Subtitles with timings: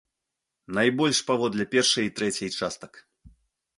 [0.77, 2.93] Найбольш паводле першай і трэцяй частак.